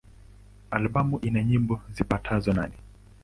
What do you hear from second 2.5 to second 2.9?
nane.